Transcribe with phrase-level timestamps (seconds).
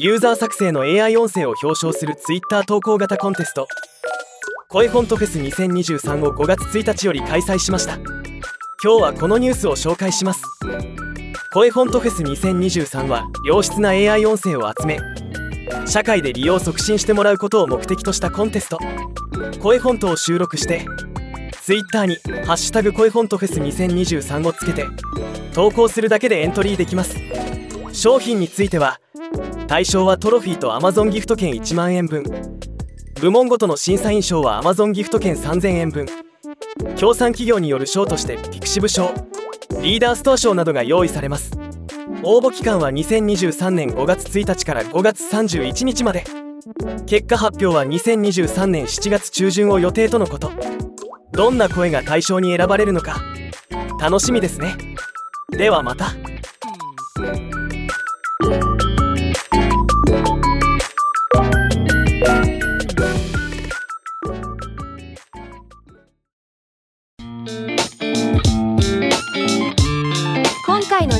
[0.00, 3.66] ユーザー作成の AI 音声を表彰する Twitter 投稿型コンテスト。
[4.68, 7.96] 声フォントフェス2023を5月1日より開催しました。
[7.96, 10.44] 今日はこのニュースを紹介します。
[11.52, 15.00] 声フォントフェス2023は良質な AI 音声を集め
[15.84, 18.78] 社会で利用促進してもらうことを目的としたコンテスト。
[19.60, 20.86] 声フォントを収録して
[21.64, 24.86] Twitter に「ハッシュタグ声フォントフェス2023」をつけて
[25.54, 27.16] 投稿するだけでエントリーできます。
[27.92, 29.00] 商品については
[29.68, 32.24] 対象はトロフィーと Amazon ギフト券1万円分。
[33.20, 36.06] 部門ごとの審査員賞は Amazon ギフト券3000円分。
[36.96, 39.12] 協賛企業による賞としてピクシブ賞。
[39.82, 41.52] リーダーストア賞などが用意されます。
[42.22, 46.24] 応募期間は2023年5月1日から5月31日まで。
[47.04, 50.50] 結果発表は2023年7月中旬を予定とのこと。
[51.32, 53.22] どんな声が対象に選ばれるのか。
[54.00, 54.78] 楽しみですね。
[55.50, 56.14] ではまた。